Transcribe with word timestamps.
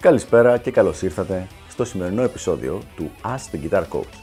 Καλησπέρα 0.00 0.58
και 0.58 0.70
καλώς 0.70 1.02
ήρθατε 1.02 1.46
στο 1.68 1.84
σημερινό 1.84 2.22
επεισόδιο 2.22 2.82
του 2.96 3.10
Ask 3.22 3.56
the 3.56 3.70
Guitar 3.70 3.82
Coach. 3.92 4.18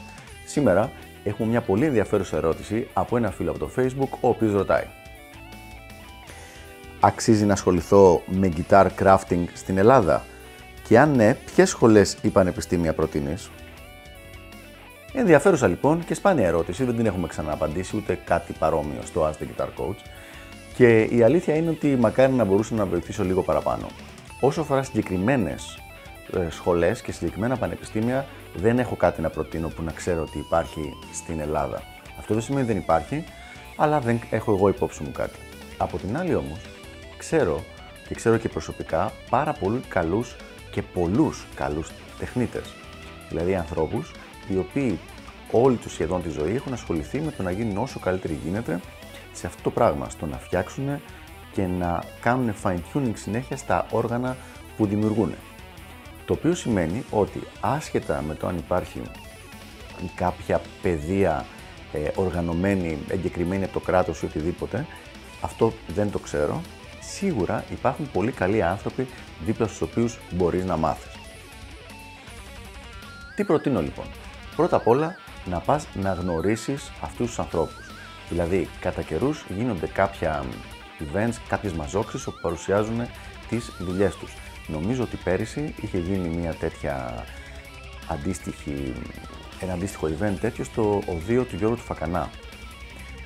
Σήμερα 0.46 0.92
έχουμε 1.24 1.50
μια 1.50 1.62
πολύ 1.62 1.86
ενδιαφέρουσα 1.86 2.38
ερώτηση 2.38 2.88
από 2.94 3.18
ένα 3.18 3.32
φίλο 3.32 3.50
από 3.50 3.60
το 3.60 3.70
Facebook, 3.78 4.18
ο 4.22 4.28
οποίος 4.28 4.54
ρωτάει 4.54 4.84
Αξίζει 7.00 7.46
να 7.46 7.54
ασχοληθώ 7.54 8.22
με 8.26 8.52
guitar 8.56 8.88
crafting 9.00 9.44
στην 9.54 9.78
Ελλάδα; 9.78 10.26
Και 10.88 11.00
αν 11.00 11.16
ναι, 11.16 11.34
ποιες 11.34 11.70
σχολές 11.70 12.18
ή 12.22 12.30
πανεπιστήμια 12.30 12.94
προτείνεις; 12.94 13.50
Ενδιαφέρουσα 15.14 15.68
λοιπόν 15.68 16.06
και 16.06 16.14
σπάνια 16.14 16.48
ερώτηση, 16.48 16.84
δεν 16.84 16.96
την 16.96 17.06
έχουμε 17.06 17.28
ξανααπαντήσει 17.28 17.98
ούτε 17.98 18.20
κάτι 18.26 18.54
παρόμοιο 18.54 19.02
στο 19.06 19.30
Ask 19.30 19.44
the 19.44 19.62
Guitar 19.62 19.68
Coach 19.68 20.00
και 20.76 21.02
η 21.02 21.24
αλήθεια 21.24 21.56
είναι 21.56 21.70
ότι 21.70 21.96
μακάρι 21.96 22.34
να 22.34 22.44
μπορούσα 22.44 22.76
να 22.76 22.86
βοηθήσω 22.86 23.24
λίγο 23.24 23.42
παραπάνω. 23.42 23.88
Όσο 24.40 24.62
αφορά 24.62 24.84
συγκεκριμένες 24.84 25.80
σχολές 26.50 27.02
και 27.02 27.12
συγκεκριμένα 27.12 27.58
πανεπιστήμια, 27.58 28.26
δεν 28.56 28.80
έχω 28.80 28.96
κάτι 28.96 29.22
να 29.22 29.30
προτείνω 29.30 29.68
που 29.68 29.84
να 29.84 29.92
ξέρω 29.92 30.22
ότι 30.22 30.38
υπάρχει 30.38 30.94
στην 31.14 31.40
Ελλάδα. 31.40 31.82
Αυτό 32.20 32.34
δεν 32.34 32.44
σημαίνει 32.44 32.64
ότι 32.64 32.74
δεν 32.74 32.82
υπάρχει, 32.82 33.24
αλλά 33.76 34.00
δεν 34.00 34.20
έχω 34.30 34.54
εγώ 34.54 34.70
υπόψη 34.70 35.04
μου 35.04 35.12
κάτι. 35.12 35.40
Από 35.78 35.98
την 35.98 36.18
άλλη 36.18 36.36
όμως, 36.36 36.60
ξέρω 37.18 37.64
και 38.08 38.16
ξέρω 38.16 38.38
και 38.38 38.50
προσωπικά 38.50 39.12
πάρα 39.30 39.54
πολύ 39.54 39.80
καλούς 39.80 40.36
και 40.72 40.82
πολλούς 40.82 41.46
καλούς 41.56 41.92
τεχνίτες. 42.20 42.74
Δηλαδή 43.30 43.56
ανθρώπους 43.56 44.12
οι 44.48 44.58
οποίοι 44.58 45.00
όλη 45.52 45.76
τους 45.76 45.92
σχεδόν 45.92 46.22
τη 46.22 46.30
ζωή 46.30 46.56
έχουν 46.56 46.74
ασχοληθεί 46.74 47.20
με 47.20 47.32
το 47.32 47.44
να 47.44 47.52
γίνουν 47.52 47.78
όσο 47.78 48.00
καλύτεροι 48.00 48.40
γίνεται 48.44 48.80
σε 49.34 49.48
αυτό 49.48 49.62
το 49.62 49.72
πράγμα, 49.72 50.10
στο 50.10 50.26
να 50.26 50.38
φτιάξουν 50.38 51.02
και 51.58 51.68
να 51.68 52.04
κάνουν 52.22 52.54
fine 52.64 52.80
tuning 52.94 53.12
συνέχεια 53.14 53.58
στα 53.58 53.86
όργανα 53.92 54.38
που 54.78 54.86
δημιουργούν. 54.86 55.34
Το 56.26 56.34
οποίο 56.34 56.54
σημαίνει 56.54 57.04
ότι 57.10 57.44
άσχετα 57.60 58.22
με 58.22 58.36
το 58.36 58.48
αν 58.48 58.58
υπάρχει 58.58 59.02
κάποια 60.16 60.62
παιδεία 60.82 61.46
ε, 61.94 62.10
οργανωμένη, 62.16 62.98
εγκεκριμένη 63.08 63.64
από 63.64 63.74
το 63.74 63.80
κράτος 63.80 64.22
ή 64.22 64.26
οτιδήποτε, 64.26 64.86
αυτό 65.42 65.74
δεν 65.88 66.12
το 66.12 66.20
ξέρω. 66.20 66.62
Σίγουρα 67.02 67.64
υπάρχουν 67.72 68.12
πολύ 68.12 68.32
καλοί 68.32 68.64
άνθρωποι 68.64 69.08
δίπλα 69.46 69.68
στους 69.68 69.82
οποίους 69.82 70.20
μπορείς 70.32 70.66
να 70.66 70.78
μάθεις. 70.78 71.12
Τι 73.36 73.44
προτείνω 73.44 73.82
λοιπόν; 73.82 74.06
Πρώτα 74.56 74.76
απ' 74.76 74.88
όλα 74.88 75.16
να 75.46 75.60
πας 75.60 75.88
να 75.94 76.14
γνωρίσεις 76.14 76.92
αυτούς 77.02 77.28
τους 77.28 77.40
ανθρώπους. 77.40 77.92
Δηλαδή, 78.30 78.70
κατά 78.80 79.02
καιρούς 79.02 79.46
γίνονται 79.50 79.88
κάποια 79.88 80.44
events, 81.00 81.36
κάποιες 81.48 81.74
μαζόξεις 81.74 82.28
όπου 82.28 82.38
παρουσιάζουν 82.42 83.02
τις 83.50 83.72
δουλειές 83.80 84.16
τους. 84.16 84.34
Νομίζω 84.68 85.04
ότι 85.04 85.18
πέρυσι 85.24 85.74
είχε 85.82 85.98
γίνει 85.98 86.30
μια 86.30 86.54
τέτοια 86.54 87.26
αντίστοιχη, 88.08 88.94
ένα 89.62 89.74
αντίστοιχο 89.74 90.08
event 90.08 90.36
τέτοιο 90.40 90.64
στο 90.64 91.02
οδείο 91.08 91.44
του 91.44 91.56
Γιώργου 91.56 91.76
του 91.76 91.82
Φακανά, 91.82 92.30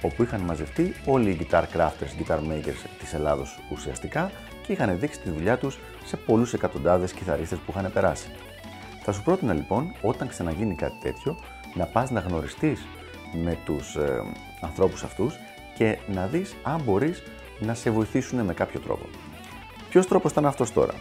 όπου 0.02 0.24
είχαν 0.24 0.42
μαζευτεί 0.42 0.94
όλοι 1.06 1.30
οι 1.30 1.38
guitar 1.42 1.64
crafters, 1.76 2.22
guitar 2.22 2.38
makers 2.38 2.86
της 3.00 3.14
Ελλάδος 3.14 3.60
ουσιαστικά 3.72 4.32
και 4.66 4.72
είχαν 4.72 5.00
δείξει 5.00 5.20
τη 5.20 5.30
δουλειά 5.30 5.58
τους 5.58 5.80
σε 6.06 6.18
πολλούς 6.18 6.54
εκατοντάδες 6.54 7.12
κιθαρίστες 7.12 7.60
που 7.66 7.72
είχαν 7.72 7.92
περάσει. 7.94 8.28
Θα 9.04 9.12
σου 9.12 9.24
πρότεινα 9.24 9.54
λοιπόν, 9.54 9.96
όταν 10.02 10.28
ξαναγίνει 10.28 10.76
κάτι 10.76 10.98
τέτοιο, 11.02 11.38
να 11.74 11.86
πας 11.86 12.10
να 12.10 12.20
γνωριστείς 12.20 12.86
με 13.44 13.58
τους 13.66 13.96
ε, 13.96 14.24
ανθρώπους 14.62 15.04
αυτούς 15.04 15.36
και 15.78 15.98
να 16.14 16.28
δεις 16.28 16.56
αν 16.64 16.82
μπορείς 16.82 17.24
να 17.62 17.74
σε 17.74 17.90
βοηθήσουν 17.90 18.40
με 18.40 18.54
κάποιο 18.54 18.80
τρόπο. 18.80 19.06
Ποιος 19.90 20.08
τρόπος 20.08 20.32
ήταν 20.32 20.46
αυτός 20.46 20.74
τώρα; 20.74 20.94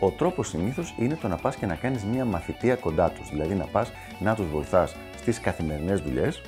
Ο 0.00 0.10
τρόπος 0.10 0.48
συνήθως 0.48 0.94
είναι 0.98 1.16
το 1.16 1.28
να 1.28 1.36
πας 1.36 1.56
και 1.56 1.66
να 1.66 1.74
κάνεις 1.74 2.04
μια 2.04 2.24
μαθητεία 2.24 2.74
κοντά 2.74 3.10
τους, 3.10 3.28
δηλαδή 3.28 3.54
να 3.54 3.64
πας 3.64 3.92
να 4.18 4.34
τους 4.34 4.46
βοηθάς 4.46 4.96
στις 5.16 5.40
καθημερινές 5.40 6.00
δουλειές 6.00 6.42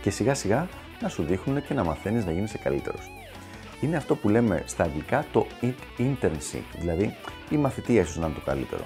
και 0.00 0.10
σιγά 0.10 0.34
σιγά 0.34 0.68
να 1.00 1.08
σου 1.08 1.22
δείχνουν 1.22 1.66
και 1.66 1.74
να 1.74 1.84
μαθαίνεις 1.84 2.24
να 2.24 2.32
γίνεις 2.32 2.56
καλύτερος. 2.62 3.10
Είναι 3.80 3.96
αυτό 3.96 4.16
που 4.16 4.28
λέμε 4.28 4.62
στα 4.66 4.84
αγγλικά 4.84 5.24
το 5.32 5.46
internship, 5.98 6.62
δηλαδή 6.78 7.14
η 7.50 7.56
μαθητεία 7.56 8.00
ίσως 8.00 8.16
να 8.16 8.26
είναι 8.26 8.34
το 8.34 8.40
καλύτερο. 8.44 8.84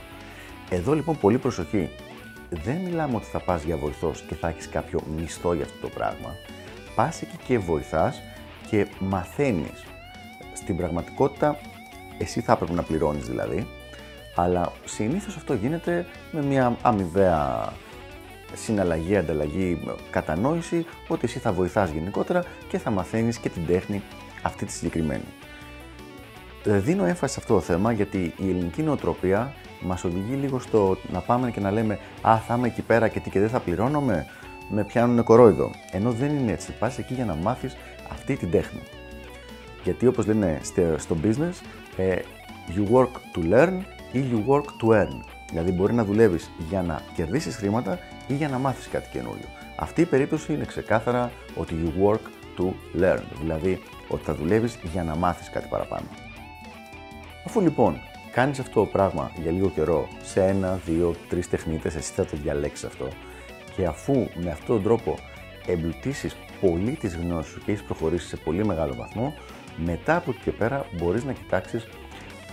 Εδώ 0.70 0.94
λοιπόν 0.94 1.18
πολύ 1.18 1.38
προσοχή. 1.38 1.88
Δεν 2.50 2.76
μιλάμε 2.76 3.16
ότι 3.16 3.24
θα 3.24 3.40
πας 3.40 3.62
για 3.62 3.76
βοηθός 3.76 4.22
και 4.28 4.34
θα 4.34 4.48
έχεις 4.48 4.68
κάποιο 4.68 5.00
μισθό 5.16 5.54
για 5.54 5.64
αυτό 5.64 5.78
το 5.80 5.88
πράγμα. 5.88 6.34
Πας 6.94 7.22
εκεί 7.22 7.36
και 7.46 7.58
βοηθάς 7.58 8.22
και 8.70 8.86
μαθαίνεις. 8.98 9.84
Στην 10.52 10.76
πραγματικότητα 10.76 11.58
εσύ 12.18 12.40
θα 12.40 12.52
έπρεπε 12.52 12.72
να 12.72 12.82
πληρώνεις 12.82 13.26
δηλαδή, 13.28 13.66
αλλά 14.34 14.72
συνήθως 14.84 15.36
αυτό 15.36 15.54
γίνεται 15.54 16.06
με 16.32 16.42
μια 16.42 16.76
αμοιβαία 16.82 17.72
συναλλαγή, 18.54 19.16
ανταλλαγή, 19.16 19.78
κατανόηση 20.10 20.86
ότι 21.08 21.20
εσύ 21.24 21.38
θα 21.38 21.52
βοηθάς 21.52 21.90
γενικότερα 21.90 22.44
και 22.68 22.78
θα 22.78 22.90
μαθαίνεις 22.90 23.38
και 23.38 23.48
την 23.48 23.66
τέχνη 23.66 24.02
αυτή 24.42 24.64
τη 24.64 24.72
συγκεκριμένη. 24.72 25.24
Δίνω 26.64 27.04
έμφαση 27.04 27.32
σε 27.32 27.40
αυτό 27.40 27.54
το 27.54 27.60
θέμα 27.60 27.92
γιατί 27.92 28.34
η 28.36 28.48
ελληνική 28.48 28.82
νοοτροπία 28.82 29.54
μας 29.80 30.04
οδηγεί 30.04 30.34
λίγο 30.34 30.58
στο 30.58 30.98
να 31.12 31.20
πάμε 31.20 31.50
και 31.50 31.60
να 31.60 31.70
λέμε 31.70 31.98
Α, 32.22 32.38
θα 32.46 32.54
είμαι 32.54 32.66
εκεί 32.66 32.82
πέρα 32.82 33.08
και 33.08 33.20
τι 33.20 33.30
και 33.30 33.40
δεν 33.40 33.48
θα 33.48 33.60
πληρώνομαι, 33.60 34.26
με 34.70 34.84
πιάνουν 34.84 35.24
κορόιδο. 35.24 35.70
Ενώ 35.92 36.10
δεν 36.10 36.36
είναι 36.36 36.52
έτσι. 36.52 36.72
Πας 36.72 36.98
εκεί 36.98 37.14
για 37.14 37.24
να 37.24 37.34
μάθεις 37.34 37.76
αυτή 38.10 38.36
την 38.36 38.50
τέχνη. 38.50 38.80
Γιατί 39.84 40.06
όπως 40.06 40.26
λένε 40.26 40.60
στο 40.96 41.16
business, 41.22 41.54
ε, 41.96 42.16
you 42.68 42.92
work 42.92 43.10
to 43.34 43.52
learn 43.52 43.80
ή 44.12 44.24
you 44.32 44.52
work 44.52 44.64
to 44.64 45.00
earn. 45.00 45.20
Δηλαδή 45.50 45.72
μπορεί 45.72 45.94
να 45.94 46.04
δουλεύεις 46.04 46.50
για 46.68 46.82
να 46.82 47.00
κερδίσεις 47.14 47.56
χρήματα 47.56 47.98
ή 48.26 48.34
για 48.34 48.48
να 48.48 48.58
μάθεις 48.58 48.88
κάτι 48.88 49.08
καινούριο. 49.12 49.46
Αυτή 49.76 50.00
η 50.00 50.04
περίπτωση 50.04 50.52
είναι 50.52 50.64
ξεκάθαρα 50.64 51.32
ότι 51.54 51.74
you 51.84 52.06
work 52.06 52.20
to 52.58 52.72
learn. 53.00 53.22
Δηλαδή 53.40 53.82
ότι 54.08 54.24
θα 54.24 54.34
δουλεύεις 54.34 54.78
για 54.92 55.02
να 55.02 55.16
μάθεις 55.16 55.50
κάτι 55.50 55.68
παραπάνω. 55.68 56.06
Αφού 57.46 57.60
λοιπόν 57.60 58.00
κάνεις 58.32 58.58
αυτό 58.58 58.80
το 58.80 58.86
πράγμα 58.86 59.30
για 59.42 59.50
λίγο 59.50 59.68
καιρό 59.70 60.08
σε 60.22 60.44
ένα, 60.44 60.80
δύο, 60.86 61.14
τρεις 61.28 61.48
τεχνίτες, 61.48 61.94
εσύ 61.94 62.12
θα 62.12 62.24
το 62.24 62.36
διαλέξεις 62.36 62.84
αυτό 62.84 63.08
και 63.76 63.86
αφού 63.86 64.12
με 64.34 64.50
αυτόν 64.50 64.66
τον 64.76 64.82
τρόπο 64.82 65.14
εμπλουτίσεις 65.66 66.36
πολύ 66.60 66.92
τις 66.92 67.16
γνώσεις 67.16 67.52
σου 67.52 67.60
και 67.64 67.72
έχεις 67.72 67.82
προχωρήσει 67.82 68.26
σε 68.28 68.36
πολύ 68.36 68.64
μεγάλο 68.64 68.94
βαθμό, 68.94 69.34
μετά 69.76 70.16
από 70.16 70.30
εκεί 70.30 70.40
και 70.44 70.52
πέρα 70.52 70.86
μπορείς 70.92 71.24
να 71.24 71.32
κοιτάξεις 71.32 71.86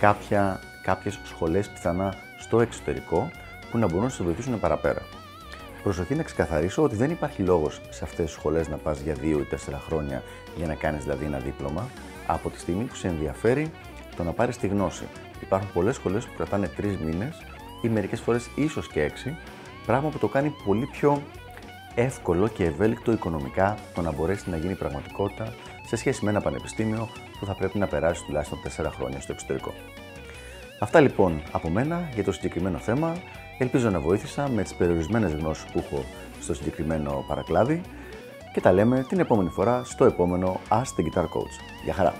κάποια, 0.00 0.60
κάποιες 0.82 1.18
σχολές 1.24 1.68
πιθανά 1.68 2.14
στο 2.38 2.60
εξωτερικό 2.60 3.30
που 3.70 3.78
να 3.78 3.86
μπορούν 3.86 4.02
να 4.02 4.08
σε 4.08 4.22
βοηθήσουν 4.22 4.60
παραπέρα. 4.60 5.02
Προσοχή 5.82 6.14
να 6.14 6.22
ξεκαθαρίσω 6.22 6.82
ότι 6.82 6.96
δεν 6.96 7.10
υπάρχει 7.10 7.42
λόγος 7.42 7.80
σε 7.90 8.04
αυτές 8.04 8.24
τις 8.24 8.34
σχολές 8.34 8.68
να 8.68 8.76
πας 8.76 9.00
για 9.00 9.14
δύο 9.14 9.38
ή 9.38 9.42
τέσσερα 9.42 9.78
χρόνια 9.78 10.22
για 10.56 10.66
να 10.66 10.74
κάνεις 10.74 11.02
δηλαδή 11.02 11.24
ένα 11.24 11.38
δίπλωμα 11.38 11.88
από 12.26 12.50
τη 12.50 12.58
στιγμή 12.58 12.84
που 12.84 12.94
σε 12.94 13.08
ενδιαφέρει 13.08 13.70
το 14.16 14.22
να 14.22 14.32
πάρεις 14.32 14.56
τη 14.56 14.66
γνώση. 14.66 15.04
Υπάρχουν 15.42 15.70
πολλές 15.72 15.94
σχολές 15.94 16.24
που 16.24 16.32
κρατάνε 16.36 16.68
τρεις 16.68 16.96
μήνες 16.98 17.42
ή 17.82 17.88
μερικές 17.88 18.20
φορές 18.20 18.50
ίσως 18.54 18.88
και 18.88 19.02
έξι, 19.02 19.36
πράγμα 19.86 20.08
που 20.08 20.18
το 20.18 20.28
κάνει 20.28 20.54
πολύ 20.64 20.86
πιο 20.86 21.22
εύκολο 21.94 22.48
και 22.48 22.64
ευέλικτο 22.64 23.12
οικονομικά 23.12 23.76
το 23.94 24.00
να 24.00 24.12
μπορέσει 24.12 24.50
να 24.50 24.56
γίνει 24.56 24.74
πραγματικότητα 24.74 25.54
σε 25.86 25.96
σχέση 25.96 26.24
με 26.24 26.30
ένα 26.30 26.40
πανεπιστήμιο 26.40 27.08
που 27.38 27.46
θα 27.46 27.54
πρέπει 27.54 27.78
να 27.78 27.86
περάσει 27.86 28.24
τουλάχιστον 28.24 28.58
4 28.76 28.90
χρόνια 28.96 29.20
στο 29.20 29.32
εξωτερικό. 29.32 29.72
Αυτά 30.80 31.00
λοιπόν 31.00 31.42
από 31.52 31.68
μένα 31.68 32.08
για 32.14 32.24
το 32.24 32.32
συγκεκριμένο 32.32 32.78
θέμα. 32.78 33.16
Ελπίζω 33.58 33.90
να 33.90 34.00
βοήθησα 34.00 34.48
με 34.48 34.62
τις 34.62 34.74
περιορισμένες 34.74 35.32
γνώσεις 35.32 35.64
που 35.64 35.78
έχω 35.78 36.04
στο 36.40 36.54
συγκεκριμένο 36.54 37.24
παρακλάδι 37.28 37.80
και 38.52 38.60
τα 38.60 38.72
λέμε 38.72 39.04
την 39.08 39.20
επόμενη 39.20 39.48
φορά 39.48 39.84
στο 39.84 40.04
επόμενο 40.04 40.60
Ask 40.68 40.74
the 40.76 41.02
Guitar 41.02 41.24
Coach. 41.24 41.54
Γεια 41.84 41.94
χαρά! 41.94 42.14